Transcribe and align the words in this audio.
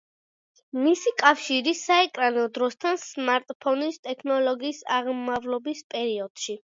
მისი 0.85 1.11
კავშირი 1.23 1.73
საეკრანო 1.81 2.45
დროსთან 2.55 2.99
სმარტფონის 3.03 4.01
ტექნოლოგიის 4.09 4.81
აღმავლობის 4.97 5.85
პერიოდში“. 5.97 6.59